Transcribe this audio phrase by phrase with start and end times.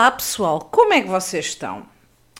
[0.00, 1.86] Olá pessoal, como é que vocês estão?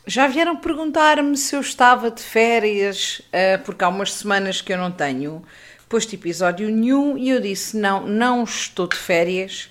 [0.06, 4.78] Já vieram perguntar-me se eu estava de férias, uh, porque há umas semanas que eu
[4.78, 5.44] não tenho
[5.86, 9.68] posto episódio nenhum e eu disse: não, não estou de férias.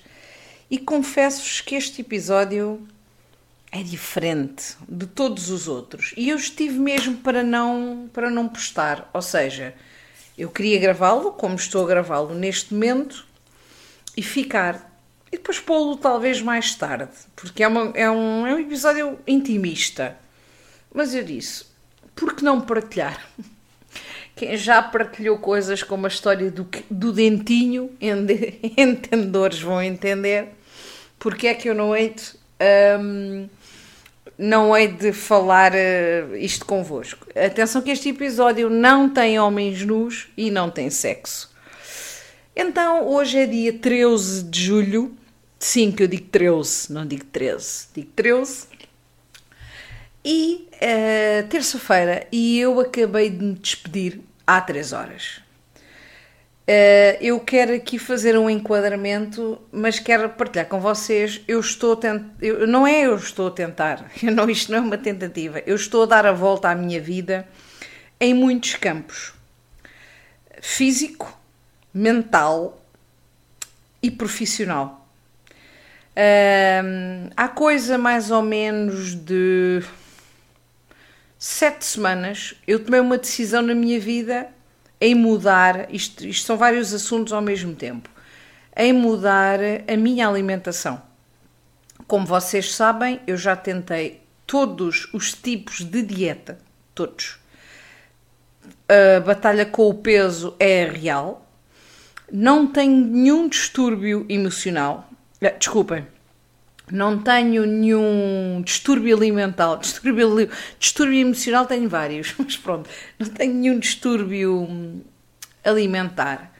[0.70, 2.86] E confesso-vos que este episódio
[3.72, 6.14] é diferente de todos os outros.
[6.16, 9.10] E eu estive mesmo para não, para não postar.
[9.12, 9.74] Ou seja,
[10.38, 13.26] eu queria gravá-lo, como estou a gravá-lo neste momento,
[14.16, 14.89] e ficar
[15.32, 20.16] e depois pô-lo talvez mais tarde, porque é, uma, é, um, é um episódio intimista.
[20.92, 21.66] Mas eu disse,
[22.16, 23.24] por que não partilhar?
[24.34, 27.90] Quem já partilhou coisas como a história do, do dentinho,
[28.76, 30.48] entendedores vão entender,
[31.18, 32.22] porque é que eu não hei de,
[32.98, 33.48] um,
[34.38, 37.26] não hei de falar uh, isto convosco.
[37.36, 41.49] Atenção que este episódio não tem homens nus e não tem sexo.
[42.54, 45.16] Então, hoje é dia 13 de julho
[45.60, 48.66] Sim, que eu digo 13, não digo 13, digo 13.
[50.24, 55.42] E uh, terça-feira, e eu acabei de me despedir há 3 horas.
[56.66, 61.42] Uh, eu quero aqui fazer um enquadramento, mas quero partilhar com vocês.
[61.46, 62.34] Eu estou a tentar,
[62.66, 65.62] não é eu estou a tentar, eu não, isto não é uma tentativa.
[65.66, 67.46] Eu estou a dar a volta à minha vida
[68.18, 69.34] em muitos campos:
[70.62, 71.38] físico,
[71.92, 72.80] mental
[74.02, 75.00] e profissional
[77.36, 79.82] há coisa mais ou menos de
[81.38, 84.48] sete semanas eu tomei uma decisão na minha vida
[85.00, 88.10] em mudar, isto, isto são vários assuntos ao mesmo tempo,
[88.76, 91.00] em mudar a minha alimentação.
[92.06, 96.58] Como vocês sabem, eu já tentei todos os tipos de dieta,
[96.94, 97.38] todos.
[98.88, 101.46] A batalha com o peso é real.
[102.32, 105.10] Não tenho nenhum distúrbio emocional.
[105.40, 106.06] Eh, desculpem,
[106.90, 112.88] não tenho nenhum distúrbio alimentar, distúrbio, distúrbio emocional tenho vários, mas pronto,
[113.18, 115.00] não tenho nenhum distúrbio hum,
[115.64, 116.52] alimentar,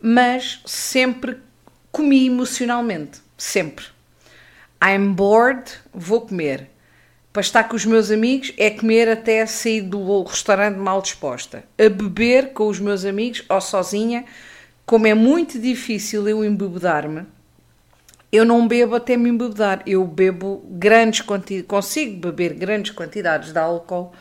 [0.00, 1.36] mas sempre
[1.92, 3.84] comi emocionalmente, sempre.
[4.82, 6.70] I'm bored, vou comer.
[7.32, 11.62] Para estar com os meus amigos é comer até sair do restaurante mal disposta.
[11.78, 14.24] A beber com os meus amigos ou sozinha,
[14.90, 17.24] como é muito difícil eu embebedar-me,
[18.32, 19.84] eu não bebo até me embebedar.
[19.86, 24.12] Eu bebo grandes quantidades, consigo beber grandes quantidades de álcool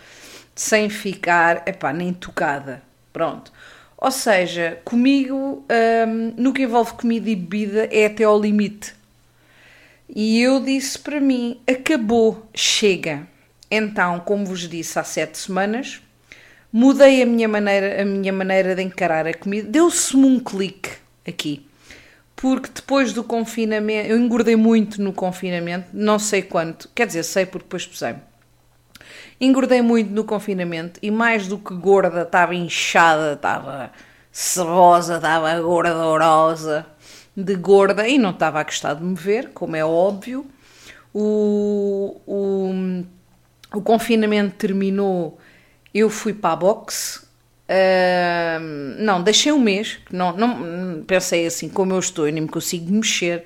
[0.54, 2.84] sem ficar, epá, nem tocada.
[3.12, 3.52] Pronto.
[3.98, 5.66] Ou seja, comigo,
[6.08, 8.94] hum, no que envolve comida e bebida, é até ao limite.
[10.08, 13.28] E eu disse para mim: acabou, chega.
[13.72, 16.00] Então, como vos disse há sete semanas,
[16.72, 19.68] mudei a minha maneira, a minha maneira de encarar a comida.
[19.70, 20.92] Deu-se-me um clique
[21.28, 21.70] aqui
[22.40, 27.46] porque depois do confinamento, eu engordei muito no confinamento, não sei quanto, quer dizer, sei
[27.46, 28.16] porque depois pesei.
[29.42, 33.92] Engordei muito no confinamento e mais do que gorda, estava inchada, estava
[34.32, 36.86] cebosa, estava gordorosa
[37.36, 40.46] de gorda e não estava a gostar de me ver, como é óbvio.
[41.14, 43.04] O, o,
[43.74, 45.38] o confinamento terminou,
[45.94, 47.30] eu fui para a boxe,
[47.70, 48.60] Uh,
[48.98, 52.92] não, deixei um mês, não, não, pensei assim, como eu estou, eu nem me consigo
[52.92, 53.46] mexer.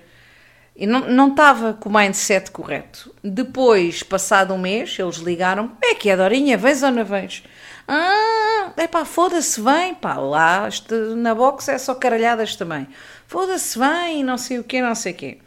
[0.76, 3.14] E não, não estava com o mindset correto.
[3.22, 6.58] Depois, passado um mês, eles ligaram: Como é que é, Dorinha?
[6.58, 7.44] Vens ou não vens?
[7.86, 12.88] Ah, é pá, foda-se, vem, pá, lá este, na box é só caralhadas também.
[13.28, 15.38] Foda-se, vem, não sei o quê, não sei o quê.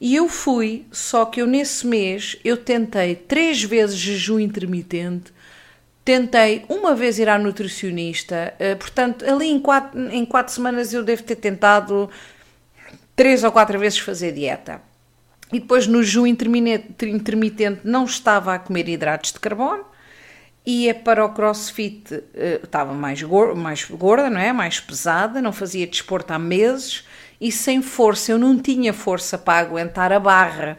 [0.00, 5.32] E eu fui, só que eu nesse mês eu tentei três vezes jejum intermitente
[6.08, 11.04] Tentei uma vez ir à nutricionista, eh, portanto, ali em quatro, em quatro semanas eu
[11.04, 12.08] devo ter tentado
[13.14, 14.80] três ou quatro vezes fazer dieta.
[15.52, 19.84] E depois no jejum intermitente não estava a comer hidratos de carbono,
[20.64, 24.50] ia para o crossfit, eh, estava mais gorda, mais gorda, não é?
[24.50, 27.06] Mais pesada, não fazia desporto há meses
[27.38, 30.78] e sem força, eu não tinha força para aguentar a barra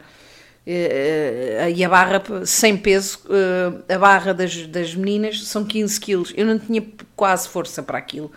[0.66, 6.32] e a barra sem peso, eh, a barra das, das meninas são 15 quilos.
[6.36, 6.84] Eu não tinha
[7.16, 8.30] quase força para aquilo.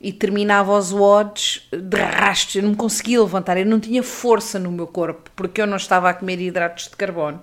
[0.00, 4.70] E terminava os WODs de rastro, eu não conseguia levantar, eu não tinha força no
[4.70, 7.42] meu corpo, porque eu não estava a comer hidratos de carbono.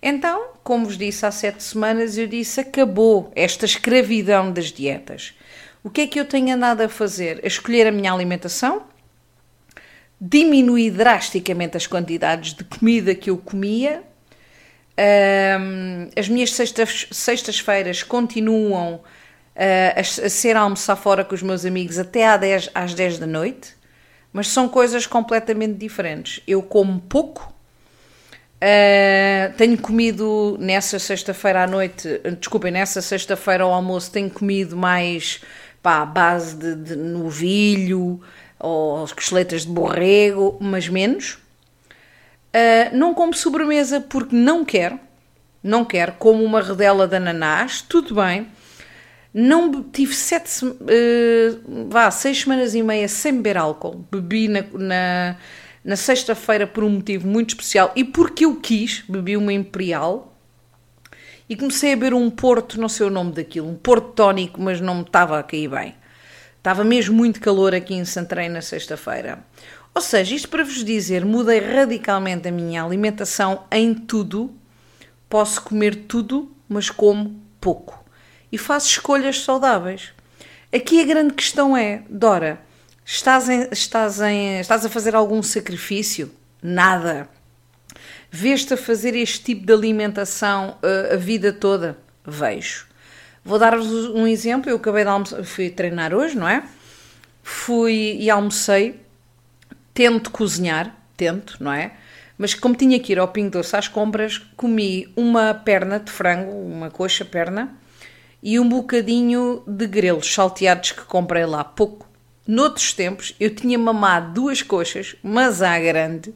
[0.00, 5.34] Então, como vos disse há sete semanas, eu disse: acabou esta escravidão das dietas.
[5.84, 7.40] O que é que eu tenho andado a fazer?
[7.42, 8.82] A escolher a minha alimentação,
[10.24, 14.04] diminuí drasticamente as quantidades de comida que eu comia.
[14.96, 19.02] Um, as minhas sextas, sextas-feiras continuam uh,
[19.96, 23.26] a, a, ser almoçar fora com os meus amigos até às 10, às 10 da
[23.26, 23.74] noite,
[24.32, 26.40] mas são coisas completamente diferentes.
[26.46, 27.52] Eu como pouco,
[28.62, 35.40] Uh, tenho comido nessa sexta-feira à noite, desculpem, nessa sexta-feira ao almoço, tenho comido mais
[35.82, 38.20] pá, base de, de novilho
[38.62, 41.38] ou costeletas de borrego, mas menos.
[42.54, 45.00] Uh, não como sobremesa porque não quero,
[45.62, 48.46] não quero, como uma redela de ananás, tudo bem.
[49.34, 54.04] Não tive sete, uh, vá, seis semanas e meia sem beber álcool.
[54.10, 55.36] Bebi na, na,
[55.84, 60.32] na sexta-feira por um motivo muito especial e porque eu quis, bebi uma Imperial
[61.48, 64.80] e comecei a beber um Porto, não sei o nome daquilo, um Porto tónico, mas
[64.80, 65.94] não me estava a cair bem.
[66.62, 69.44] Estava mesmo muito calor aqui em Santarém na sexta-feira.
[69.92, 74.54] Ou seja, isto para vos dizer, mudei radicalmente a minha alimentação em tudo.
[75.28, 78.04] Posso comer tudo, mas como pouco.
[78.52, 80.12] E faço escolhas saudáveis.
[80.72, 82.60] Aqui a grande questão é, Dora,
[83.04, 86.30] estás, em, estás, em, estás a fazer algum sacrifício?
[86.62, 87.28] Nada.
[88.30, 91.98] Vês-te a fazer este tipo de alimentação uh, a vida toda?
[92.24, 92.91] Vejo.
[93.44, 94.70] Vou dar-vos um exemplo.
[94.70, 96.64] Eu acabei de almoçar, fui treinar hoje, não é?
[97.42, 99.00] Fui e almocei.
[99.92, 101.92] Tento cozinhar, tento, não é?
[102.38, 106.50] Mas como tinha que ir ao Pingo Doce às compras, comi uma perna de frango,
[106.50, 107.76] uma coxa perna,
[108.42, 112.08] e um bocadinho de grelos salteados que comprei lá pouco.
[112.46, 116.34] Noutros tempos eu tinha mamado duas coxas, mas à grande,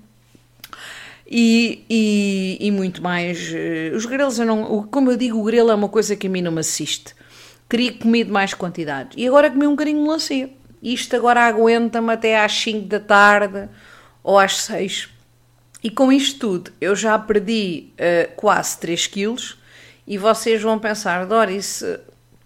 [1.28, 3.52] e, e, e, muito mais.
[3.52, 6.30] Eh, os grelos, eu não, como eu digo, o grelo é uma coisa que a
[6.30, 7.14] mim não me assiste.
[7.68, 9.10] Queria comer de mais quantidade.
[9.16, 10.50] E agora comi um bocadinho de melancia.
[10.80, 13.68] Isto agora aguenta-me até às 5 da tarde
[14.22, 15.08] ou às 6.
[15.82, 19.58] E com isto tudo, eu já perdi uh, quase 3 quilos.
[20.06, 21.82] E vocês vão pensar, Doris,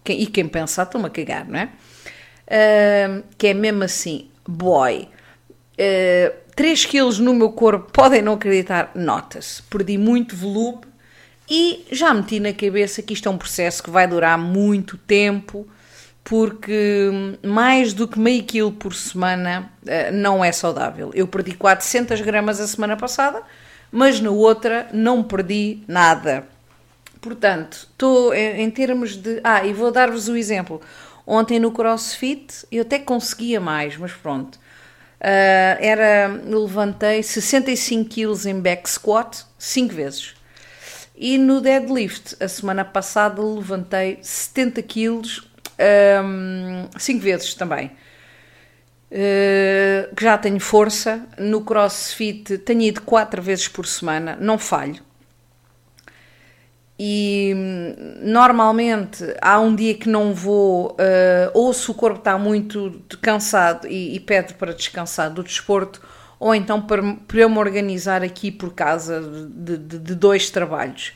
[0.03, 1.69] quem, e quem pensar, estou-me a cagar, não é?
[2.47, 5.07] Uh, que é mesmo assim, boy.
[5.75, 9.63] Uh, 3 quilos no meu corpo, podem não acreditar, nota-se.
[9.63, 10.83] Perdi muito volume
[11.49, 15.67] e já meti na cabeça que isto é um processo que vai durar muito tempo,
[16.23, 21.11] porque mais do que meio quilo por semana eh, não é saudável.
[21.15, 23.43] Eu perdi 400 gramas a semana passada,
[23.91, 26.47] mas na outra não perdi nada.
[27.23, 29.41] Portanto, estou em termos de.
[29.43, 30.79] Ah, e vou dar-vos o exemplo.
[31.27, 34.61] Ontem no CrossFit eu até conseguia mais, mas pronto.
[35.21, 40.35] Uh, era, levantei 65 quilos em back squat 5 vezes.
[41.15, 45.47] E no deadlift, a semana passada, levantei 70 quilos
[46.99, 47.91] 5 vezes também.
[49.13, 51.27] Uh, já tenho força.
[51.37, 55.10] No crossfit tenho ido 4 vezes por semana, não falho
[57.03, 57.55] e
[58.21, 62.93] normalmente há um dia que não vou, uh, ou se o corpo está muito
[63.23, 66.03] cansado e, e, pede para descansar do desporto,
[66.39, 69.19] ou então para, para eu me organizar aqui por casa
[69.49, 71.15] de, de, de dois trabalhos.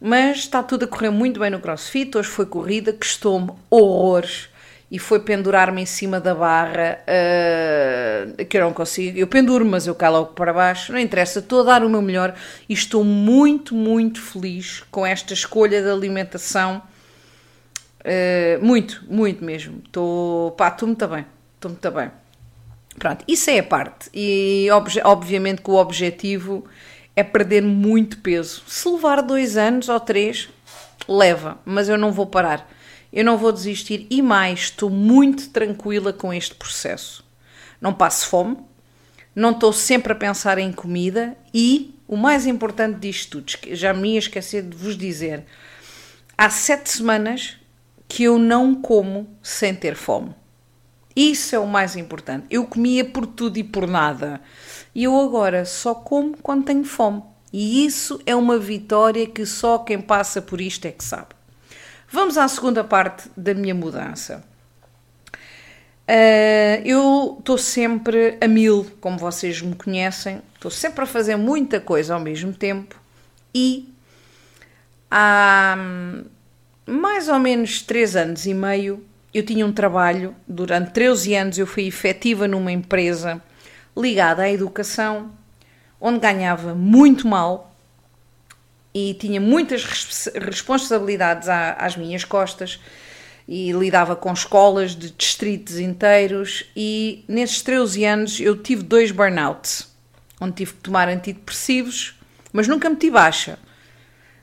[0.00, 2.18] Mas está tudo a correr muito bem no CrossFit.
[2.18, 4.48] Hoje foi corrida, que estou-me horrores
[4.92, 9.16] e foi pendurar-me em cima da barra, uh, que eu não consigo.
[9.16, 12.02] Eu penduro, mas eu caio logo para baixo, não interessa, estou a dar o meu
[12.02, 12.34] melhor
[12.68, 16.82] e estou muito, muito feliz com esta escolha de alimentação.
[18.00, 19.80] Uh, muito, muito mesmo.
[19.82, 22.10] Estou, pá, estou muito bem, estou muito bem.
[22.98, 24.10] Pronto, isso é a parte.
[24.12, 26.66] E ob obviamente que o objetivo
[27.16, 28.62] é perder muito peso.
[28.66, 30.50] Se levar dois anos ou três,
[31.08, 32.68] leva, mas eu não vou parar
[33.12, 37.24] eu não vou desistir e mais, estou muito tranquila com este processo.
[37.80, 38.56] Não passo fome,
[39.34, 44.12] não estou sempre a pensar em comida e o mais importante disto tudo, já me
[44.12, 45.44] ia esquecer de vos dizer,
[46.36, 47.56] há sete semanas
[48.08, 50.34] que eu não como sem ter fome.
[51.14, 52.46] Isso é o mais importante.
[52.50, 54.40] Eu comia por tudo e por nada.
[54.94, 57.22] E eu agora só como quando tenho fome.
[57.52, 61.34] E isso é uma vitória que só quem passa por isto é que sabe.
[62.12, 64.44] Vamos à segunda parte da minha mudança.
[66.06, 71.80] Uh, eu estou sempre a mil, como vocês me conhecem, estou sempre a fazer muita
[71.80, 73.00] coisa ao mesmo tempo
[73.54, 73.88] e
[75.10, 76.24] há hum,
[76.84, 79.02] mais ou menos 3 anos e meio
[79.32, 83.42] eu tinha um trabalho, durante 13 anos eu fui efetiva numa empresa
[83.96, 85.30] ligada à educação,
[85.98, 87.71] onde ganhava muito mal,
[88.94, 89.84] e tinha muitas
[90.34, 92.78] responsabilidades às minhas costas
[93.48, 99.88] e lidava com escolas de distritos inteiros e nesses 13 anos eu tive dois burnouts,
[100.40, 102.20] onde tive que tomar antidepressivos,
[102.52, 103.58] mas nunca meti baixa.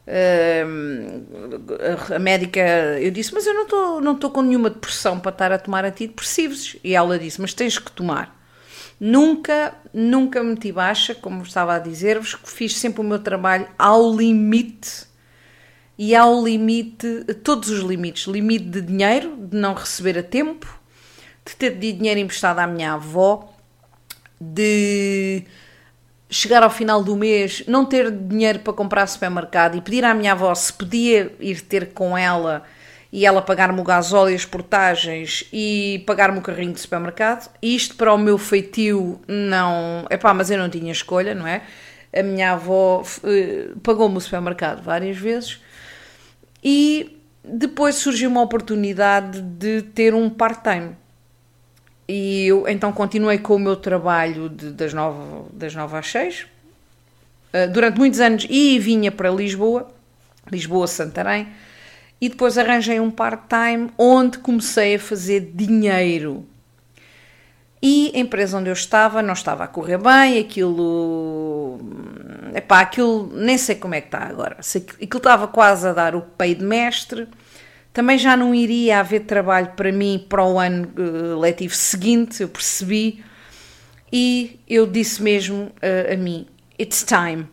[0.09, 2.59] Uh, a médica,
[2.99, 6.75] eu disse, mas eu não estou não com nenhuma depressão para estar a tomar antidepressivos.
[6.83, 8.38] E ela disse, mas tens que tomar.
[8.99, 15.07] Nunca, nunca meti baixa, como estava a dizer-vos, fiz sempre o meu trabalho ao limite
[15.97, 20.79] e ao limite, todos os limites: limite de dinheiro, de não receber a tempo,
[21.45, 23.53] de ter dinheiro emprestado à minha avó,
[24.39, 25.43] de
[26.29, 30.33] chegar ao final do mês, não ter dinheiro para comprar supermercado e pedir à minha
[30.33, 32.63] avó se podia ir ter com ela
[33.11, 37.49] e ela pagar-me o gasóleo as portagens e pagar-me o carrinho de supermercado.
[37.61, 40.05] Isto para o meu feitio não.
[40.09, 41.63] Epá, mas eu não tinha escolha, não é?
[42.15, 45.59] A minha avó uh, pagou-me o supermercado várias vezes
[46.63, 50.95] e depois surgiu uma oportunidade de ter um part-time.
[52.07, 56.47] E eu então continuei com o meu trabalho de, das, nove, das nove às seis,
[57.53, 59.91] uh, durante muitos anos, e vinha para Lisboa,
[60.51, 61.47] Lisboa-Santarém,
[62.21, 66.45] e depois arranjei um part-time onde comecei a fazer dinheiro.
[67.81, 71.79] E a empresa onde eu estava não estava a correr bem, aquilo.
[72.53, 73.31] Epá, aquilo.
[73.33, 74.57] Nem sei como é que está agora.
[74.59, 77.27] Aquilo estava quase a dar o pei de mestre.
[77.93, 82.49] Também já não iria haver trabalho para mim para o ano uh, letivo seguinte, eu
[82.49, 83.23] percebi.
[84.11, 86.47] E eu disse mesmo uh, a mim:
[86.77, 87.47] It's time.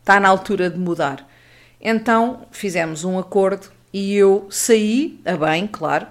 [0.00, 1.26] Está na altura de mudar.
[1.80, 6.06] Então fizemos um acordo e eu saí, a bem, claro,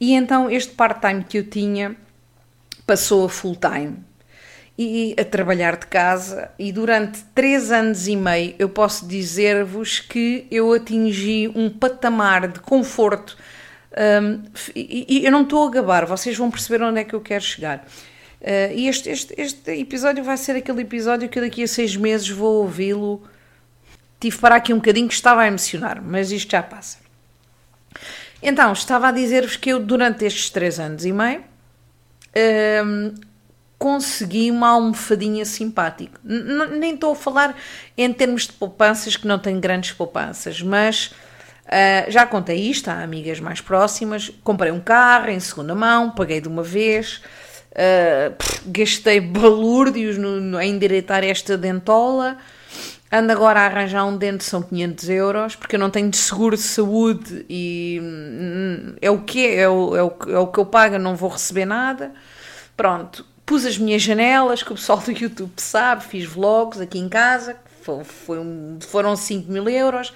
[0.00, 1.96] e então este part-time que eu tinha
[2.86, 3.96] passou a full-time.
[4.80, 6.52] E a trabalhar de casa.
[6.56, 12.60] E durante três anos e meio eu posso dizer-vos que eu atingi um patamar de
[12.60, 13.36] conforto.
[14.22, 14.44] Um,
[14.76, 17.42] e, e, eu não estou a gabar, vocês vão perceber onde é que eu quero
[17.42, 17.84] chegar.
[18.40, 22.28] Uh, e este, este, este episódio vai ser aquele episódio que daqui a seis meses
[22.28, 23.24] vou ouvi-lo
[24.20, 26.98] Tive para aqui um bocadinho que estava a emocionar, mas isto já passa.
[28.42, 31.42] Então, estava a dizer-vos que eu, durante estes três anos e meio,
[32.84, 33.14] hum,
[33.78, 36.20] consegui uma almofadinha simpática.
[36.24, 37.56] N nem estou a falar
[37.96, 41.06] em termos de poupanças, que não tenho grandes poupanças, mas
[41.66, 44.30] uh, já contei isto a amigas mais próximas.
[44.42, 47.22] Comprei um carro em segunda mão, paguei de uma vez,
[47.72, 52.36] uh, pff, gastei balúrdios no, no, em endireitar esta dentola.
[53.10, 56.62] Ando agora a arranjar um dente, são 500 euros, porque eu não tenho seguro de
[56.62, 60.66] saúde e hum, é o que é, é o, é o, é o que eu
[60.66, 62.12] pago, não vou receber nada.
[62.76, 67.08] Pronto, pus as minhas janelas, que o pessoal do YouTube sabe, fiz vlogs aqui em
[67.08, 70.12] casa, foi, foi um, foram 5 mil euros.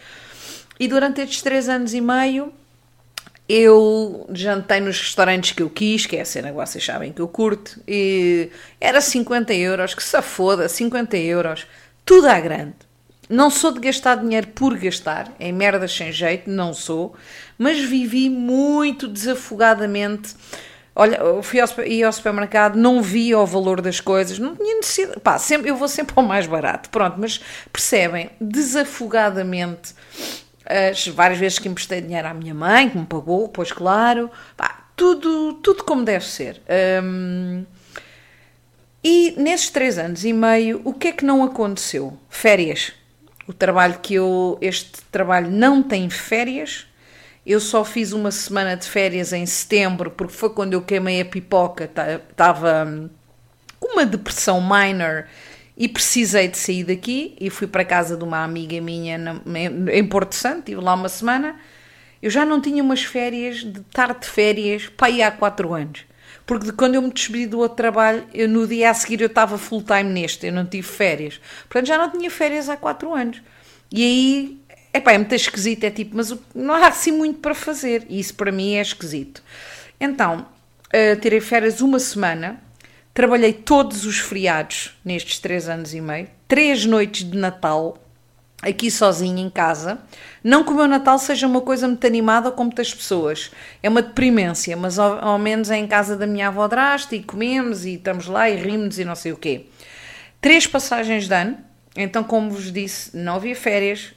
[0.79, 2.53] E durante estes 3 anos e meio
[3.49, 7.21] eu jantei nos restaurantes que eu quis, que é a cena que vocês sabem que
[7.21, 11.67] eu curto, e era 50 euros, que se foda, 50 euros
[12.05, 12.75] tudo à grande.
[13.29, 17.15] Não sou de gastar dinheiro por gastar, em merdas sem jeito, não sou,
[17.57, 20.35] mas vivi muito desafogadamente.
[20.95, 24.77] Olha, eu fui ao, ia ao supermercado, não via o valor das coisas, não tinha
[24.77, 25.21] necessidade.
[25.21, 27.41] Pá, sempre, eu vou sempre ao mais barato, pronto, mas
[27.73, 29.95] percebem, desafogadamente,
[30.67, 34.85] as várias vezes que emprestei dinheiro à minha mãe, que me pagou, pois claro, pá,
[34.95, 36.61] tudo, tudo como deve ser.
[37.03, 37.65] Hum,
[39.05, 42.17] e nesses três anos e meio, o que é que não aconteceu?
[42.29, 42.93] Férias.
[43.49, 44.57] O trabalho que eu.
[44.61, 46.87] Este trabalho não tem férias.
[47.45, 51.25] Eu só fiz uma semana de férias em setembro, porque foi quando eu queimei a
[51.25, 51.91] pipoca.
[52.31, 53.11] Estava hum,
[53.81, 55.27] com uma depressão minor
[55.77, 57.35] e precisei de sair daqui.
[57.41, 59.19] E fui para casa de uma amiga minha
[59.93, 61.57] em Porto Santo, estive lá uma semana.
[62.23, 66.05] Eu já não tinha umas férias de tarde de férias para ir há quatro anos
[66.47, 69.27] porque de quando eu me despedi do outro trabalho, eu, no dia a seguir eu
[69.27, 71.41] estava full time neste, eu não tive férias.
[71.69, 73.43] Portanto, já não tinha férias há 4 anos.
[73.91, 74.61] E aí,
[74.93, 78.05] epá, é muito esquisito, é tipo, mas não há assim muito para fazer.
[78.09, 79.43] E isso para mim é esquisito.
[80.01, 80.47] Então,
[80.89, 82.61] uh, tirei férias uma semana,
[83.15, 88.02] trabalhei todos os feriados nestes 3 anos e meio, três noites de Natal,
[88.63, 89.99] aqui sozinha em casa.
[90.43, 93.51] Não que o meu Natal seja uma coisa muito animada com muitas pessoas,
[93.83, 97.23] é uma deprimência, mas ao, ao menos é em casa da minha avó drasta e
[97.23, 99.67] comemos e estamos lá e rimos e não sei o quê.
[100.41, 101.59] Três passagens de ano,
[101.97, 104.15] então, como vos disse, não havia férias,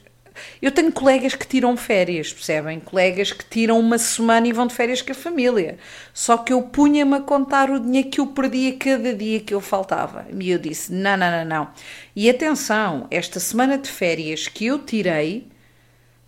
[0.60, 2.80] eu tenho colegas que tiram férias, percebem?
[2.80, 5.78] Colegas que tiram uma semana e vão de férias com a família.
[6.12, 9.60] Só que eu punha-me a contar o dinheiro que eu perdia cada dia que eu
[9.60, 10.26] faltava.
[10.38, 11.70] E eu disse: não, não, não, não.
[12.14, 15.46] E atenção, esta semana de férias que eu tirei,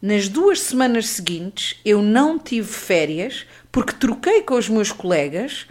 [0.00, 5.67] nas duas semanas seguintes, eu não tive férias porque troquei com os meus colegas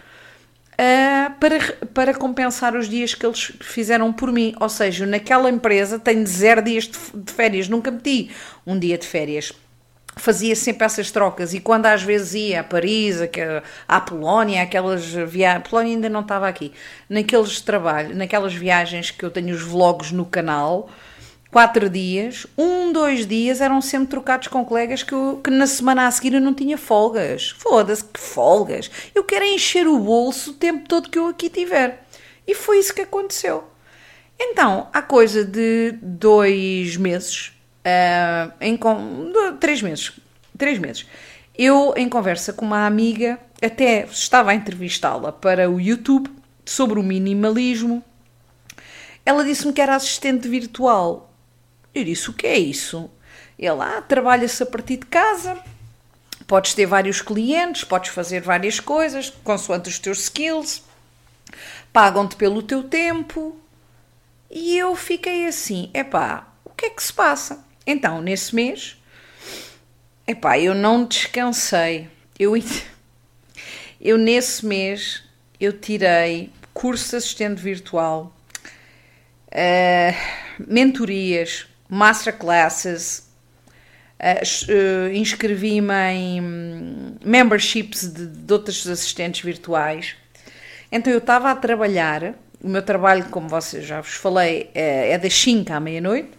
[0.78, 1.58] uh, para,
[1.92, 4.54] para compensar os dias que eles fizeram por mim.
[4.60, 8.30] Ou seja, naquela empresa tenho zero dias de, de férias, nunca meti
[8.66, 9.52] um dia de férias.
[10.16, 13.18] fazia sempre essas trocas e quando às vezes ia a Paris,
[13.86, 16.72] à Polónia, aquelas viagens, Polónia ainda não estava aqui,
[17.08, 20.90] naqueles trabalhos, naquelas viagens que eu tenho os vlogs no canal,
[21.50, 26.06] quatro dias, um, dois dias eram sempre trocados com colegas que, eu, que na semana
[26.06, 27.50] a seguir eu não tinha folgas.
[27.58, 28.90] Foda-se, que folgas!
[29.14, 32.04] Eu quero encher o bolso o tempo todo que eu aqui tiver.
[32.46, 33.64] E foi isso que aconteceu.
[34.38, 37.52] Então, há coisa de dois meses,
[37.84, 38.78] uh, em,
[39.58, 40.12] três meses,
[40.56, 41.06] três meses,
[41.56, 46.30] eu em conversa com uma amiga, até estava a entrevistá-la para o YouTube
[46.64, 48.04] sobre o minimalismo,
[49.26, 51.27] ela disse-me que era assistente virtual
[51.98, 53.10] eu disse: O que é isso?
[53.58, 55.58] Ele, ah, trabalha-se a partir de casa,
[56.46, 60.82] podes ter vários clientes, podes fazer várias coisas, consoante os teus skills,
[61.92, 63.60] pagam-te pelo teu tempo.
[64.50, 67.64] E eu fiquei assim: epá, o que é que se passa?
[67.86, 68.96] Então, nesse mês,
[70.26, 72.08] epá, eu não descansei.
[72.38, 72.52] Eu,
[74.00, 75.24] eu nesse mês,
[75.60, 78.32] eu tirei curso de assistente virtual,
[79.48, 83.28] uh, mentorias, masterclasses,
[84.18, 86.40] uh, inscrevi-me em
[87.24, 90.16] memberships de, de outros assistentes virtuais.
[90.90, 95.18] Então eu estava a trabalhar, o meu trabalho, como vocês já vos falei, é, é
[95.18, 96.30] das 5 à meia-noite.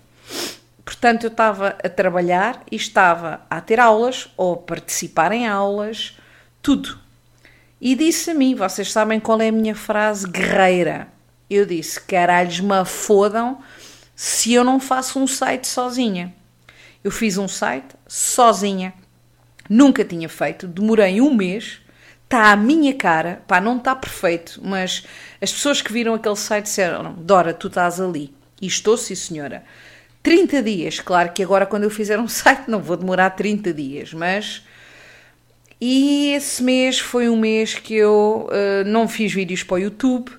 [0.83, 6.17] Portanto, eu estava a trabalhar e estava a ter aulas ou a participar em aulas,
[6.63, 6.99] tudo.
[7.79, 11.07] E disse a mim: vocês sabem qual é a minha frase guerreira?
[11.47, 13.59] Eu disse: caralhos, me fodam
[14.21, 16.35] se eu não faço um site sozinha.
[17.01, 18.93] Eu fiz um site sozinha,
[19.69, 21.79] nunca tinha feito, demorei um mês,
[22.25, 25.05] está à minha cara, pá, não está perfeito, mas
[25.41, 28.35] as pessoas que viram aquele site disseram: Dora, tu estás ali.
[28.61, 29.63] E estou, sim, senhora.
[30.21, 34.13] 30 dias, claro que agora quando eu fizer um site não vou demorar 30 dias,
[34.13, 34.65] mas.
[35.79, 40.29] E esse mês foi um mês que eu uh, não fiz vídeos para o YouTube,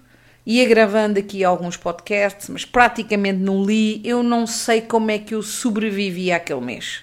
[0.47, 4.01] ia gravando aqui alguns podcasts, mas praticamente não li.
[4.05, 7.03] Eu não sei como é que eu sobrevivi àquele mês.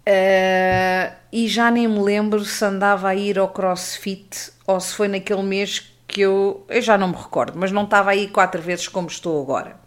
[0.00, 5.08] Uh, e já nem me lembro se andava a ir ao crossfit ou se foi
[5.08, 6.64] naquele mês que eu.
[6.68, 9.78] Eu já não me recordo, mas não estava aí quatro vezes como estou agora.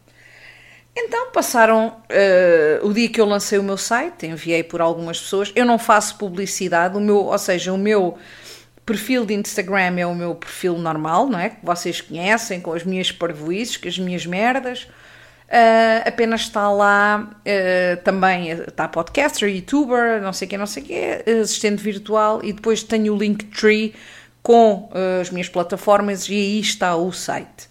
[0.96, 5.52] Então passaram uh, o dia que eu lancei o meu site, enviei por algumas pessoas.
[5.56, 8.18] Eu não faço publicidade, o meu, ou seja, o meu
[8.86, 11.50] perfil de Instagram é o meu perfil normal, não é?
[11.50, 14.88] Que vocês conhecem, com as minhas parvoices, com as minhas merdas.
[15.54, 20.82] Uh, apenas está lá uh, também, está podcaster, youtuber, não sei o que, não sei
[20.82, 23.93] o que, assistente virtual e depois tenho o Linktree
[24.41, 27.69] com uh, as minhas plataformas e aí está o site.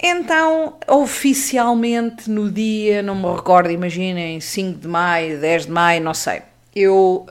[0.00, 6.14] Então, oficialmente no dia, não me recordo, imaginem, 5 de maio, 10 de maio, não
[6.14, 6.42] sei,
[6.74, 7.26] eu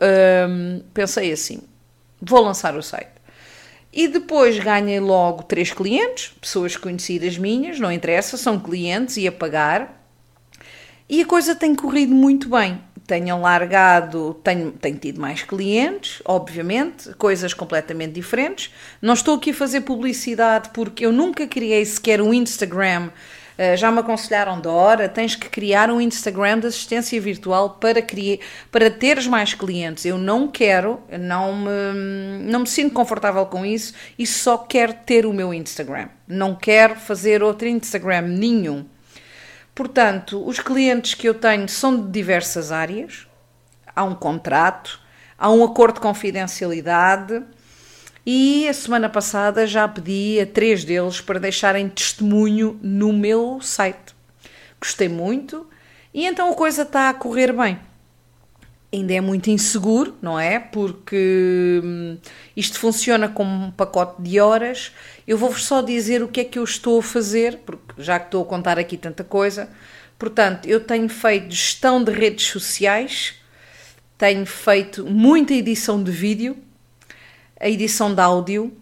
[0.49, 1.61] um, pensei assim,
[2.21, 3.21] vou lançar o site.
[3.93, 9.31] E depois ganhei logo três clientes, pessoas conhecidas minhas, não interessa, são clientes e a
[9.31, 10.01] pagar.
[11.09, 12.81] E a coisa tem corrido muito bem.
[13.05, 18.71] Tenho largado, tenho, tenho tido mais clientes, obviamente, coisas completamente diferentes.
[19.01, 23.09] Não estou aqui a fazer publicidade porque eu nunca criei sequer um Instagram
[23.77, 28.39] já me aconselharam, Dora, tens que criar um Instagram de assistência virtual para, criar,
[28.71, 30.05] para teres mais clientes.
[30.05, 35.25] Eu não quero, não me, não me sinto confortável com isso e só quero ter
[35.25, 36.09] o meu Instagram.
[36.27, 38.85] Não quero fazer outro Instagram nenhum.
[39.75, 43.27] Portanto, os clientes que eu tenho são de diversas áreas.
[43.95, 44.99] Há um contrato,
[45.37, 47.43] há um acordo de confidencialidade
[48.25, 54.15] e a semana passada já pedi a três deles para deixarem testemunho no meu site.
[54.79, 55.67] Gostei muito
[56.13, 57.79] e então a coisa está a correr bem.
[58.93, 60.59] Ainda é muito inseguro, não é?
[60.59, 62.17] Porque hum,
[62.57, 64.91] isto funciona como um pacote de horas.
[65.25, 68.25] Eu vou-vos só dizer o que é que eu estou a fazer, porque já que
[68.25, 69.69] estou a contar aqui tanta coisa.
[70.19, 73.35] Portanto, eu tenho feito gestão de redes sociais,
[74.17, 76.57] tenho feito muita edição de vídeo,
[77.61, 78.75] a edição de áudio,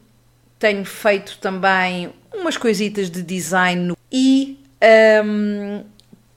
[0.57, 4.57] tenho feito também umas coisitas de design e
[5.25, 5.83] um,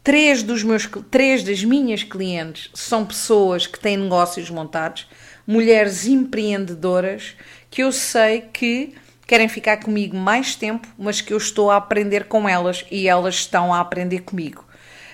[0.03, 5.09] três, dos meus, três das minhas clientes são pessoas que têm negócios montados,
[5.47, 7.37] mulheres empreendedoras
[7.71, 8.93] que eu sei que
[9.25, 13.37] querem ficar comigo mais tempo, mas que eu estou a aprender com elas e elas
[13.37, 14.65] estão a aprender comigo.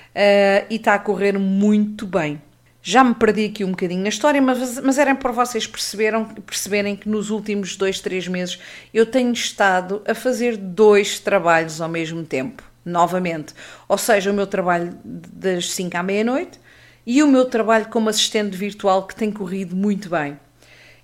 [0.09, 2.41] Uh, e está a correr muito bem.
[2.83, 6.97] Já me perdi aqui um bocadinho na história, mas, mas era para vocês perceberam, perceberem
[6.97, 8.59] que nos últimos dois, três meses
[8.95, 13.53] eu tenho estado a fazer dois trabalhos ao mesmo tempo, novamente.
[13.89, 16.59] Ou seja, o meu trabalho das 5 à meia-noite
[17.05, 20.39] e o meu trabalho como assistente virtual que tem corrido muito bem.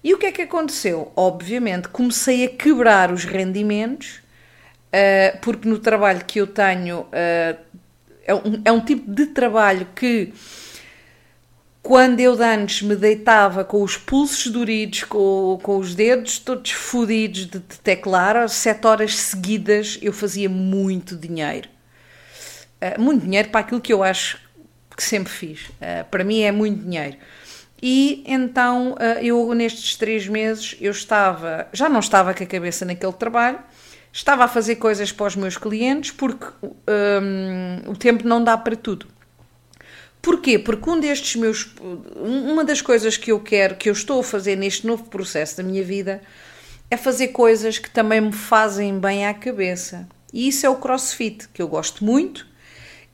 [0.03, 1.11] E o que é que aconteceu?
[1.17, 4.21] Obviamente, comecei a quebrar os rendimentos,
[4.93, 7.59] uh, porque no trabalho que eu tenho uh,
[8.27, 10.33] é, um, é um tipo de trabalho que
[11.85, 17.45] quando eu antes me deitava com os pulsos doridos, com, com os dedos todos fodidos
[17.45, 21.69] de, de teclar, sete horas seguidas eu fazia muito dinheiro.
[22.81, 24.41] Uh, muito dinheiro para aquilo que eu acho
[24.97, 25.67] que sempre fiz.
[25.69, 27.19] Uh, para mim é muito dinheiro.
[27.83, 32.87] E então eh, eu nestes três meses eu estava, já não estava com a cabeça
[32.87, 33.59] naquele trabalho,
[34.11, 38.75] estava a fazer coisas para os meus clientes porque um, o tempo não dá para
[38.75, 39.07] tudo.
[40.25, 40.59] Porquê?
[40.59, 41.69] Porque um destes meus,
[42.17, 45.63] uma das coisas que eu quero, que eu estou a fazer neste novo processo da
[45.63, 46.23] minha vida,
[46.91, 50.09] é fazer coisas que também me fazem bem à cabeça.
[50.33, 52.47] E isso é o CrossFit, que eu gosto muito,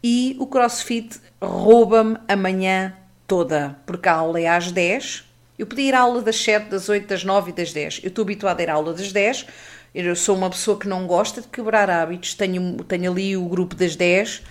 [0.00, 2.96] e o CrossFit rouba-me amanhã
[3.26, 5.24] toda, porque a aula é às 10.
[5.58, 8.02] Eu podia ir à aula das 7, das 8, das 9 e das 10.
[8.04, 9.46] Eu estou habituada a ir à aula das 10.
[9.92, 12.34] Eu sou uma pessoa que não gosta de quebrar hábitos.
[12.34, 14.42] Tenho, tenho ali o grupo das 10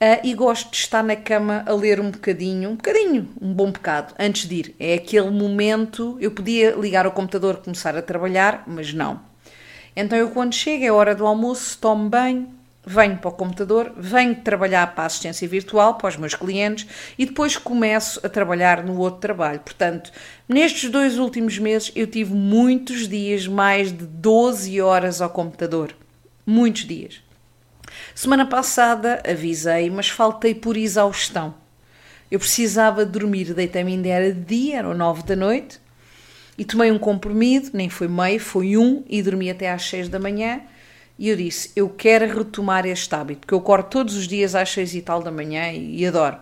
[0.00, 3.70] uh, e gosto de estar na cama a ler um bocadinho, um bocadinho, um bom
[3.70, 4.74] bocado, antes de ir.
[4.78, 6.16] É aquele momento.
[6.20, 9.20] Eu podia ligar ao computador começar a trabalhar, mas não.
[9.96, 12.48] Então eu, quando chego, é hora do almoço, tomo banho,
[12.84, 16.86] venho para o computador, venho trabalhar para a assistência virtual, para os meus clientes
[17.18, 19.60] e depois começo a trabalhar no outro trabalho.
[19.60, 20.10] Portanto,
[20.48, 25.94] nestes dois últimos meses eu tive muitos dias, mais de 12 horas ao computador.
[26.44, 27.22] Muitos dias.
[28.14, 31.54] Semana passada avisei, mas faltei por exaustão.
[32.30, 35.80] Eu precisava dormir, deitei-me ainda era dia, eram 9 da noite,
[36.56, 40.18] e tomei um comprimido, nem foi meio, foi um, e dormi até às 6 da
[40.18, 40.62] manhã
[41.18, 44.70] e eu disse: Eu quero retomar este hábito, porque eu corro todos os dias às
[44.70, 46.38] seis e tal da manhã e, e adoro.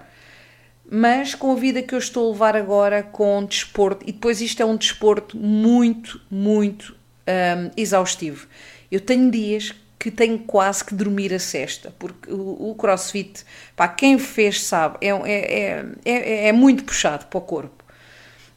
[0.90, 4.60] Mas com a vida que eu estou a levar agora com desporto, e depois isto
[4.62, 6.94] é um desporto muito, muito
[7.26, 8.46] um, exaustivo.
[8.90, 13.44] Eu tenho dias que tenho quase que dormir a cesta, porque o, o crossfit,
[13.76, 17.84] para quem fez sabe, é, é, é, é, muito puxado para o corpo.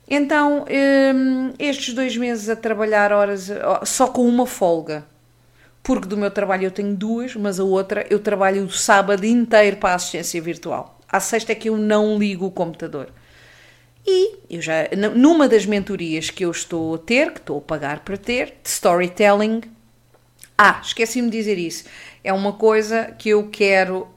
[0.10, 0.66] Então,
[1.16, 3.52] um, estes dois meses a trabalhar horas
[3.84, 5.06] só com uma folga,
[5.84, 9.78] porque do meu trabalho eu tenho duas, mas a outra eu trabalho o sábado inteiro
[9.78, 11.00] para a assistência virtual.
[11.08, 13.10] À sexta é que eu não ligo o computador.
[14.04, 18.00] E eu já, numa das mentorias que eu estou a ter, que estou a pagar
[18.00, 19.62] para ter, de storytelling,
[20.58, 21.86] ah, esqueci-me de dizer isso,
[22.24, 24.08] é uma coisa que eu quero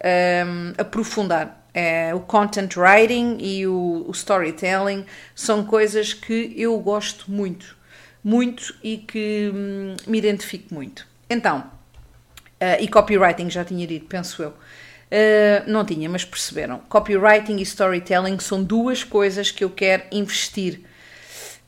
[0.47, 1.57] um, aprofundar.
[1.75, 7.77] É, o content writing e o, o storytelling são coisas que eu gosto muito,
[8.25, 11.07] muito e que hum, me identifico muito.
[11.31, 11.61] Então,
[12.61, 14.49] uh, e copywriting já tinha dito, penso eu.
[14.51, 16.79] Uh, não tinha, mas perceberam.
[16.89, 20.81] Copywriting e storytelling são duas coisas que eu quero investir.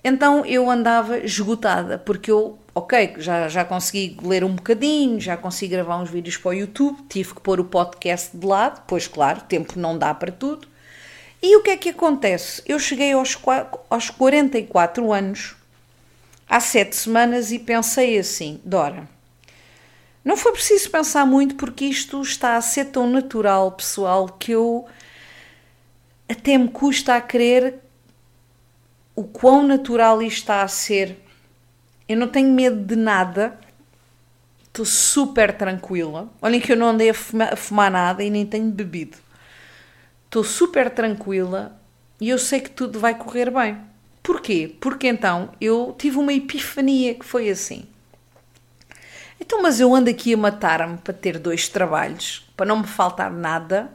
[0.02, 5.72] Então eu andava esgotada, porque eu, ok, já, já consegui ler um bocadinho, já consegui
[5.74, 9.42] gravar uns vídeos para o YouTube, tive que pôr o podcast de lado, pois claro,
[9.42, 10.66] tempo não dá para tudo.
[11.42, 12.62] E o que é que acontece?
[12.66, 13.38] Eu cheguei aos,
[13.88, 15.56] aos 44 anos,
[16.48, 19.08] há 7 semanas, e pensei assim: Dora
[20.24, 24.86] não foi preciso pensar muito porque isto está a ser tão natural, pessoal, que eu
[26.28, 27.78] até me custa a crer
[29.20, 31.18] o quão natural isto está a ser.
[32.08, 33.60] Eu não tenho medo de nada,
[34.64, 36.32] estou super tranquila.
[36.40, 39.18] Olhem que eu não andei a fumar, a fumar nada e nem tenho bebido.
[40.24, 41.78] Estou super tranquila
[42.18, 43.78] e eu sei que tudo vai correr bem.
[44.22, 44.74] Porquê?
[44.80, 47.86] Porque então eu tive uma epifania que foi assim.
[49.38, 53.30] Então, mas eu ando aqui a matar-me para ter dois trabalhos, para não me faltar
[53.30, 53.92] nada.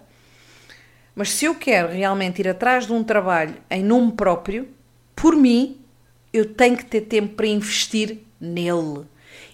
[1.15, 4.75] Mas se eu quero realmente ir atrás de um trabalho em nome próprio,
[5.25, 5.81] por mim,
[6.31, 9.05] eu tenho que ter tempo para investir nele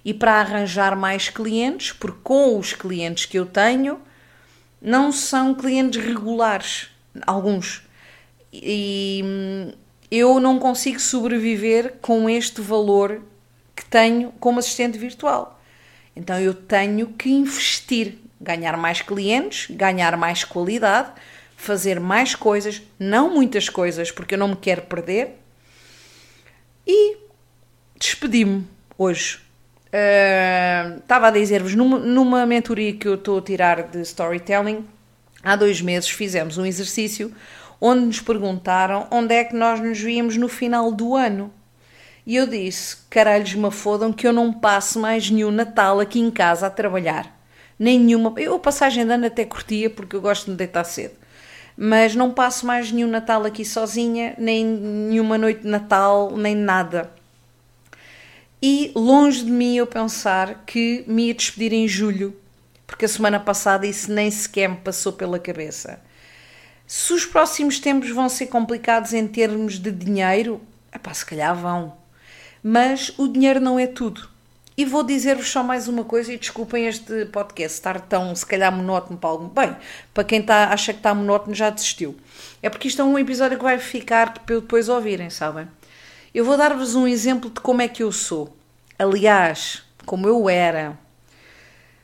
[0.03, 3.97] e para arranjar mais clientes, porque com os clientes que eu tenho,
[4.81, 6.89] não são clientes regulares,
[7.25, 7.87] alguns.
[8.51, 9.71] E hum,
[10.11, 13.21] eu não consigo sobreviver com este valor
[13.73, 15.57] que tenho como assistente virtual.
[16.13, 21.13] Então eu tenho que investir, ganhar mais clientes, ganhar mais qualidade,
[21.55, 25.37] fazer mais coisas, não muitas coisas, porque eu não me quero perder.
[26.85, 27.17] E
[27.97, 28.67] despedi-me
[28.97, 29.39] hoje.
[29.87, 34.85] Uh, estava a dizer-vos, numa, numa mentoria que eu estou a tirar de storytelling,
[35.43, 37.33] há dois meses fizemos um exercício
[37.79, 41.51] onde nos perguntaram onde é que nós nos víamos no final do ano.
[42.25, 46.29] E eu disse: caralhos me fodam que eu não passo mais nenhum Natal aqui em
[46.29, 47.39] casa a trabalhar.
[47.77, 48.33] Nem nenhuma.
[48.37, 51.15] Eu a passagem de ano até curtia porque eu gosto de me deitar cedo.
[51.77, 57.11] Mas não passo mais nenhum Natal aqui sozinha, nem nenhuma noite de Natal, nem nada.
[58.61, 62.35] E longe de mim eu pensar que me ia despedir em julho,
[62.85, 65.99] porque a semana passada isso nem sequer me passou pela cabeça.
[66.85, 70.61] Se os próximos tempos vão ser complicados em termos de dinheiro,
[70.93, 71.97] epá, se calhar vão.
[72.61, 74.30] Mas o dinheiro não é tudo.
[74.81, 78.75] E vou dizer-vos só mais uma coisa, e desculpem este podcast estar tão, se calhar,
[78.75, 79.47] monótono para algum.
[79.47, 79.77] Bem,
[80.11, 82.17] para quem está, acha que está monótono já desistiu.
[82.63, 85.67] É porque isto é um episódio que vai ficar para depois ouvirem, sabem?
[86.33, 88.57] Eu vou dar-vos um exemplo de como é que eu sou.
[88.97, 90.97] Aliás, como eu era.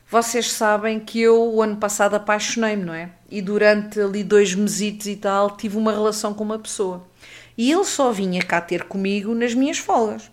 [0.08, 3.10] Vocês sabem que eu, o ano passado, apaixonei-me, não é?
[3.28, 7.04] E durante ali dois mesitos e tal, tive uma relação com uma pessoa.
[7.56, 10.30] E ele só vinha cá ter comigo nas minhas folgas.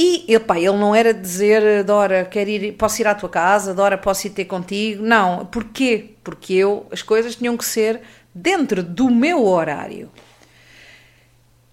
[0.00, 3.98] E epá, ele não era dizer, Dora, quero ir, posso ir à tua casa, Dora,
[3.98, 5.02] posso ir ter contigo.
[5.02, 6.10] Não, porquê?
[6.22, 8.00] Porque eu, as coisas tinham que ser
[8.32, 10.08] dentro do meu horário.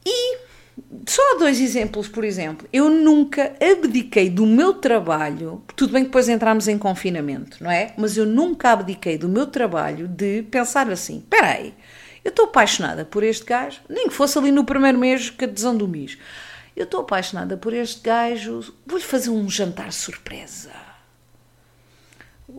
[0.03, 0.39] E
[1.07, 2.67] só dois exemplos, por exemplo.
[2.73, 7.93] Eu nunca abdiquei do meu trabalho, tudo bem que depois entramos em confinamento, não é?
[7.95, 11.75] Mas eu nunca abdiquei do meu trabalho de pensar assim: espera aí,
[12.23, 15.77] eu estou apaixonada por este gajo, nem que fosse ali no primeiro mês que adesão
[15.77, 15.87] do.
[16.75, 20.71] Eu estou apaixonada por este gajo, vou-lhe fazer um jantar surpresa.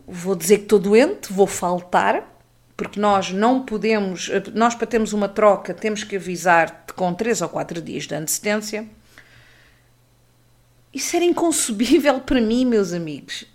[0.07, 2.27] Vou dizer que estou doente, vou faltar,
[2.75, 7.49] porque nós não podemos, nós para termos uma troca temos que avisar com 3 ou
[7.49, 8.87] 4 dias de antecedência.
[10.91, 13.45] Isso era inconcebível para mim, meus amigos.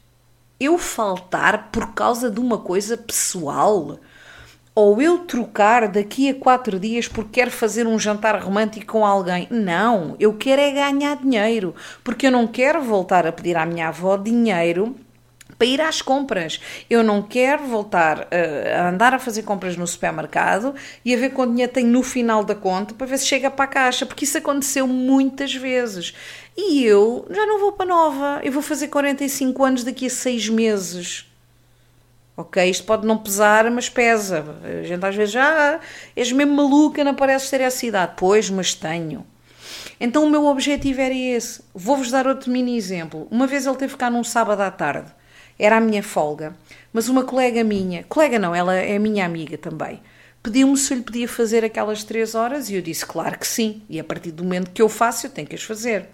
[0.60, 3.98] Eu faltar por causa de uma coisa pessoal
[4.74, 9.46] ou eu trocar daqui a quatro dias porque quero fazer um jantar romântico com alguém.
[9.50, 13.88] Não, eu quero é ganhar dinheiro, porque eu não quero voltar a pedir à minha
[13.88, 14.96] avó dinheiro
[15.58, 16.60] para ir às compras.
[16.88, 21.30] Eu não quero voltar uh, a andar a fazer compras no supermercado e a ver
[21.30, 24.24] quanto dinheiro tenho no final da conta para ver se chega para a caixa, porque
[24.24, 26.14] isso aconteceu muitas vezes.
[26.56, 30.48] E eu já não vou para nova, eu vou fazer 45 anos daqui a seis
[30.48, 31.31] meses.
[32.36, 34.44] Ok, isto pode não pesar, mas pesa.
[34.64, 35.80] A gente às vezes já ah,
[36.16, 38.14] és mesmo maluca, não parece ter essa idade.
[38.16, 39.26] Pois, mas tenho.
[40.00, 41.62] Então o meu objetivo era esse.
[41.74, 43.28] Vou-vos dar outro mini exemplo.
[43.30, 45.12] Uma vez ele teve cá num sábado à tarde.
[45.58, 46.56] Era a minha folga.
[46.92, 50.02] Mas uma colega minha, colega não, ela é minha amiga também,
[50.42, 53.82] pediu-me se eu lhe podia fazer aquelas três horas e eu disse, claro que sim.
[53.88, 56.08] E a partir do momento que eu faço, eu tenho que as fazer.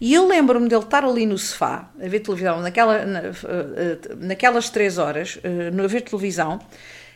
[0.00, 3.98] E eu lembro-me dele estar ali no sofá, a ver televisão, naquela, na, eh, eh,
[4.16, 6.58] naquelas três horas, eh, a ver televisão,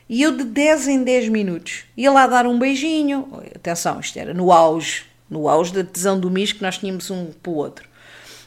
[0.07, 3.43] e eu de 10 em 10 minutos ia lá dar um beijinho.
[3.57, 7.33] Atenção, isto era no auge, no auge da tesão do mis que nós tínhamos um
[7.43, 7.89] para o outro.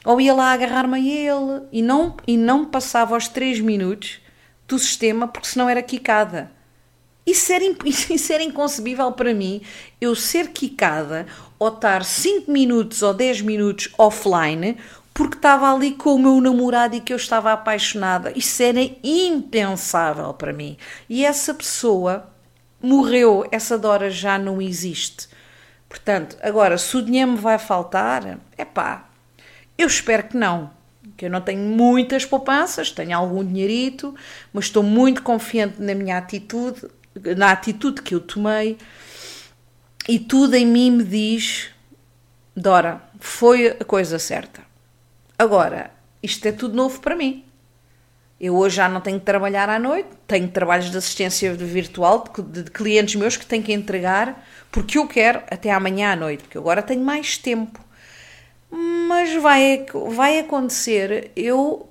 [0.06, 4.19] Ou ia lá agarrar-me a ele e não, e não passava aos 3 minutos
[4.67, 6.52] do sistema porque senão era quicada.
[7.27, 9.61] Isso era, isso era inconcebível para mim,
[9.99, 11.27] eu ser quicada
[11.59, 14.77] ou estar 5 minutos ou 10 minutos offline
[15.13, 18.31] porque estava ali com o meu namorado e que eu estava apaixonada.
[18.35, 20.77] Isso era impensável para mim.
[21.09, 22.29] E essa pessoa
[22.79, 25.27] morreu, essa Dora já não existe.
[25.89, 29.09] Portanto, agora, se o dinheiro me vai faltar, é pá,
[29.75, 30.69] eu espero que não.
[31.17, 34.13] Que eu não tenho muitas poupanças, tenho algum dinheirito,
[34.53, 36.81] mas estou muito confiante na minha atitude,
[37.36, 38.77] na atitude que eu tomei
[40.08, 41.69] e tudo em mim me diz:
[42.56, 44.62] Dora, foi a coisa certa.
[45.38, 45.91] Agora,
[46.23, 47.43] isto é tudo novo para mim.
[48.39, 52.63] Eu hoje já não tenho que trabalhar à noite, tenho trabalhos de assistência virtual de,
[52.63, 56.58] de clientes meus que tenho que entregar porque eu quero até amanhã à noite, porque
[56.58, 57.84] agora tenho mais tempo.
[58.69, 61.89] Mas vai, vai acontecer eu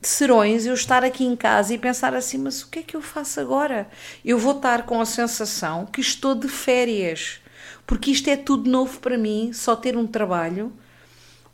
[0.00, 3.02] serões eu estar aqui em casa e pensar assim, mas o que é que eu
[3.02, 3.88] faço agora?
[4.24, 7.40] Eu vou estar com a sensação que estou de férias
[7.86, 10.72] porque isto é tudo novo para mim, só ter um trabalho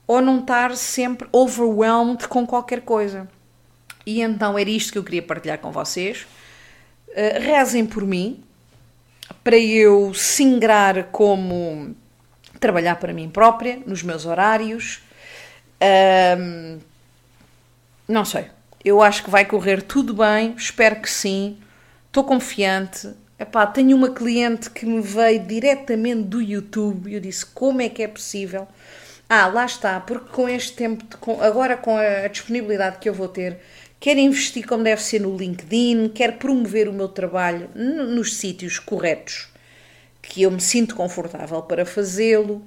[0.06, 3.28] ou não estar sempre overwhelmed com qualquer coisa.
[4.04, 6.26] E então era isto que eu queria partilhar com vocês.
[7.08, 8.42] Uh, rezem por mim,
[9.44, 11.94] para eu singrar como
[12.58, 15.02] trabalhar para mim própria, nos meus horários.
[18.08, 18.46] Não sei.
[18.84, 21.58] Eu acho que vai correr tudo bem, espero que sim.
[22.08, 23.08] Estou confiante,
[23.42, 27.88] Epá, tenho uma cliente que me veio diretamente do YouTube e eu disse como é
[27.88, 28.68] que é possível.
[29.28, 33.26] Ah, lá está, porque com este tempo, com, agora com a disponibilidade que eu vou
[33.26, 33.58] ter,
[33.98, 39.48] quero investir como deve ser no LinkedIn, quero promover o meu trabalho nos sítios corretos,
[40.22, 42.64] que eu me sinto confortável para fazê-lo.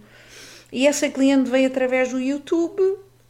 [0.74, 2.82] E essa cliente veio através do YouTube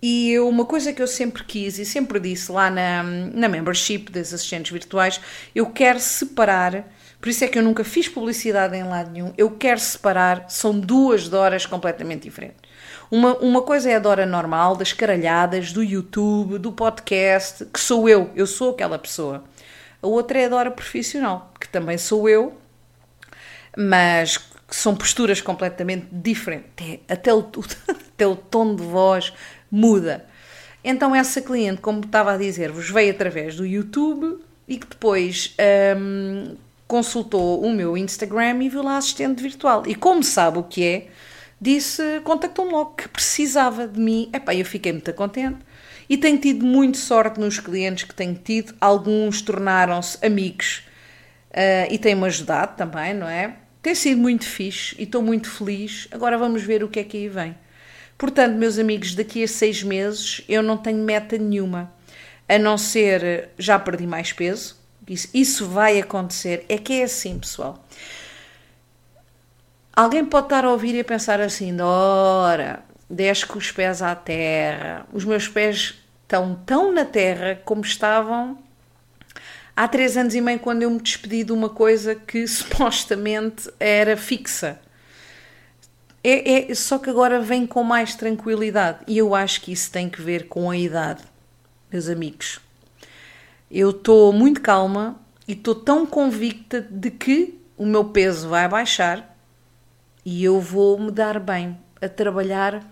[0.08, 4.32] e uma coisa que eu sempre quis e sempre disse lá na, na membership das
[4.36, 5.20] assistentes virtuais,
[5.56, 6.86] eu quero separar
[7.20, 9.34] Por isso é que eu nunca fiz publicidade em lado nenhum.
[9.36, 12.58] Eu quero separar, são duas Doras completamente diferentes.
[13.10, 18.08] Uma, uma coisa é a Dora normal, das caralhadas, do YouTube, do podcast, que sou
[18.08, 19.44] eu, eu sou aquela pessoa.
[20.04, 22.56] A outra é a Dora profissional, que também sou eu,
[23.76, 24.40] mas
[24.70, 26.70] são posturas completamente diferentes.
[26.76, 27.40] Até, até, o,
[27.90, 29.34] até o tom de voz
[29.70, 30.26] muda.
[30.84, 35.56] Então, essa cliente, como estava a dizer-vos, veio através do YouTube e que depois
[35.98, 36.56] um,
[36.88, 39.84] consultou o meu Instagram e viu lá assistente virtual.
[39.88, 41.08] E como sabe o que é,
[41.60, 44.30] disse, contactou-me logo que precisava de mim.
[44.32, 45.58] Epá, eu fiquei muito contente.
[46.08, 48.76] E tenho tido muito sorte nos clientes que tenho tido.
[48.80, 50.84] Alguns tornaram-se amigos
[51.50, 53.56] uh, e têm-me ajudado também, não é?
[53.82, 56.08] Tem sido muito fixe e estou muito feliz.
[56.12, 57.56] Agora vamos ver o que é que aí vem.
[58.18, 61.92] Portanto, meus amigos, daqui a seis meses eu não tenho meta nenhuma,
[62.48, 64.78] a não ser já perdi mais peso.
[65.08, 66.66] Isso, isso vai acontecer.
[66.68, 67.86] É que é assim, pessoal.
[69.96, 74.16] Alguém pode estar a ouvir e a pensar assim: ora, desce com os pés à
[74.16, 75.06] terra.
[75.14, 78.58] Os meus pés estão tão na terra como estavam
[79.76, 84.18] há três anos e meio, quando eu me despedi de uma coisa que supostamente era
[84.18, 84.80] fixa.
[86.28, 88.98] É, é, só que agora vem com mais tranquilidade.
[89.08, 91.22] E eu acho que isso tem que ver com a idade,
[91.92, 92.60] meus amigos.
[93.70, 99.38] Eu estou muito calma e estou tão convicta de que o meu peso vai baixar
[100.26, 102.84] e eu vou me dar bem a trabalhar.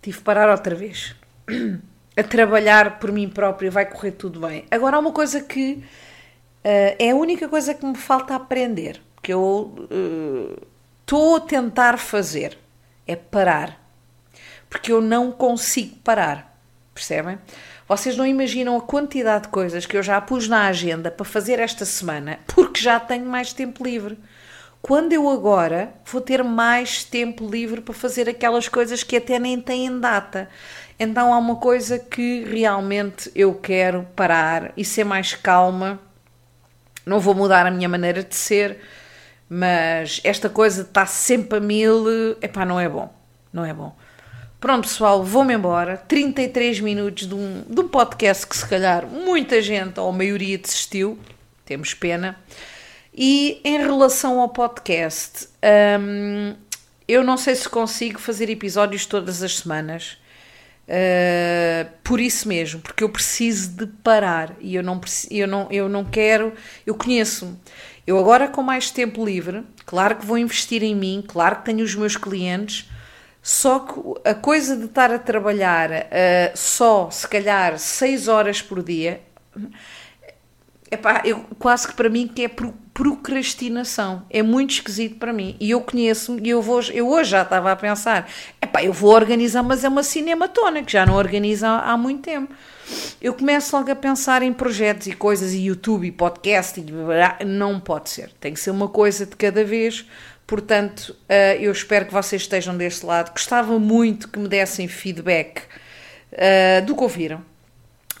[0.00, 1.16] Tive que parar outra vez.
[2.18, 4.64] A trabalhar por mim própria, vai correr tudo bem.
[4.70, 9.34] Agora há uma coisa que uh, é a única coisa que me falta aprender, que
[9.34, 10.66] eu uh,
[11.06, 12.58] estou a tentar fazer
[13.06, 13.80] é parar.
[14.68, 16.58] Porque eu não consigo parar.
[16.92, 17.38] Percebem?
[17.86, 21.60] Vocês não imaginam a quantidade de coisas que eu já pus na agenda para fazer
[21.60, 24.18] esta semana, porque já tenho mais tempo livre.
[24.82, 29.60] Quando eu agora vou ter mais tempo livre para fazer aquelas coisas que até nem
[29.60, 30.48] têm data.
[30.98, 36.00] Então há uma coisa que realmente eu quero parar e ser mais calma.
[37.04, 38.80] Não vou mudar a minha maneira de ser,
[39.48, 42.04] mas esta coisa de estar sempre a mil,
[42.42, 43.12] epá, não é bom.
[43.52, 43.96] Não é bom.
[44.58, 45.96] Pronto, pessoal, vou-me embora.
[45.96, 50.58] 33 minutos de um, de um podcast que se calhar muita gente, ou a maioria,
[50.58, 51.18] desistiu.
[51.64, 52.36] Temos pena.
[53.14, 55.48] E em relação ao podcast,
[56.00, 56.54] hum,
[57.06, 60.18] eu não sei se consigo fazer episódios todas as semanas.
[60.88, 65.88] Uh, por isso mesmo, porque eu preciso de parar e eu não, eu não, eu
[65.88, 66.52] não quero.
[66.84, 67.56] Eu conheço-me.
[68.06, 71.84] Eu agora com mais tempo livre, claro que vou investir em mim, claro que tenho
[71.84, 72.88] os meus clientes,
[73.42, 78.80] só que a coisa de estar a trabalhar uh, só, se calhar, 6 horas por
[78.80, 79.20] dia,
[80.90, 82.50] epá, eu, quase que para mim que é
[82.92, 84.24] procrastinação.
[84.30, 85.56] É muito esquisito para mim.
[85.60, 88.28] E eu conheço-me e eu, vou, eu hoje já estava a pensar,
[88.60, 92.22] epá, eu vou organizar, mas é uma cinematona que já não organiza há, há muito
[92.22, 92.54] tempo
[93.20, 97.80] eu começo logo a pensar em projetos e coisas, e YouTube, e podcast, e não
[97.80, 98.30] pode ser.
[98.40, 100.06] Tem que ser uma coisa de cada vez.
[100.46, 103.32] Portanto, eh, eu espero que vocês estejam deste lado.
[103.32, 105.62] Gostava muito que me dessem feedback
[106.30, 107.42] eh, do que ouviram.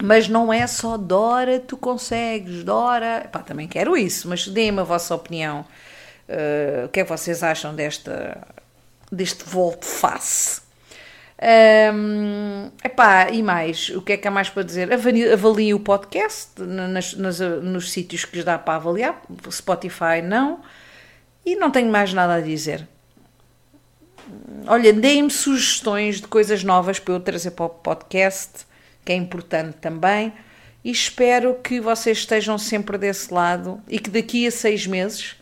[0.02, 3.28] Mas não é só Dora, tu consegues, Dora.
[3.32, 5.64] Pá, também quero isso, mas deem-me a vossa opinião.
[6.28, 8.46] Uh, o que é que vocês acham desta,
[9.10, 10.66] deste volte-face?
[11.38, 14.90] Um, epá, e mais, o que é que há mais para dizer?
[14.92, 20.60] Avaliem o podcast nas, nas, nos sítios que dá para avaliar, Spotify não,
[21.44, 22.88] e não tenho mais nada a dizer.
[24.66, 28.66] Olha, deem-me sugestões de coisas novas para eu trazer para o podcast,
[29.06, 30.34] que é importante também,
[30.84, 35.36] e espero que vocês estejam sempre desse lado e que daqui a seis meses,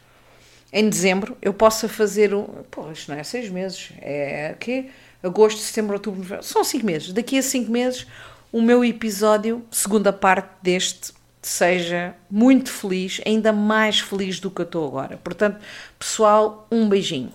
[0.73, 2.45] em dezembro, eu possa fazer um.
[2.71, 4.91] Pô, isto não é seis meses, é quê?
[5.23, 6.45] agosto, setembro, outubro, novembro.
[6.45, 7.13] São cinco meses.
[7.13, 8.07] Daqui a cinco meses,
[8.53, 14.67] o meu episódio, segunda parte deste, seja muito feliz, ainda mais feliz do que eu
[14.67, 15.17] estou agora.
[15.17, 15.59] Portanto,
[15.99, 17.33] pessoal, um beijinho.